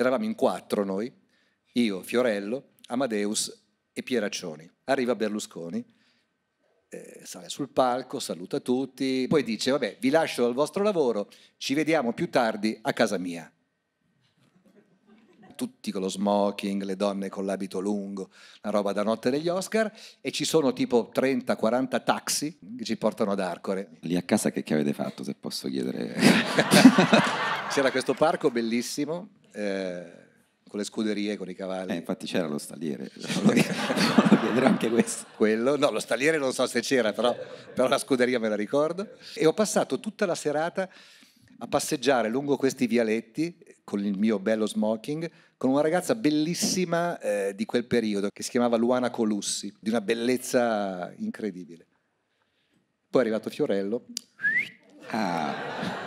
[0.00, 1.12] Eravamo in quattro noi,
[1.72, 4.68] io, Fiorello, Amadeus e Pieraccioni.
[4.84, 5.84] Arriva Berlusconi,
[6.88, 11.28] eh, sale sul palco, saluta tutti, poi dice, vabbè, vi lascio al vostro lavoro,
[11.58, 13.52] ci vediamo più tardi a casa mia
[15.60, 18.30] tutti con lo smoking, le donne con l'abito lungo,
[18.62, 19.92] la roba da notte degli Oscar,
[20.22, 23.90] e ci sono tipo 30-40 taxi che ci portano ad Arcore.
[24.00, 26.14] Lì a casa che, che avete fatto, se posso chiedere?
[27.68, 30.12] C'era questo parco bellissimo, eh,
[30.68, 31.92] con le scuderie, con i cavalli.
[31.92, 33.10] Eh, infatti c'era lo staliere,
[33.42, 35.26] volevo chiedere anche questo.
[35.36, 37.36] Quello, no, lo staliere non so se c'era, però,
[37.74, 39.16] però la scuderia me la ricordo.
[39.34, 40.88] E ho passato tutta la serata
[41.62, 47.54] a passeggiare lungo questi vialetti con il mio bello smoking con una ragazza bellissima eh,
[47.54, 51.86] di quel periodo che si chiamava Luana Colussi, di una bellezza incredibile.
[53.10, 54.06] Poi è arrivato Fiorello.
[55.10, 55.99] Ah.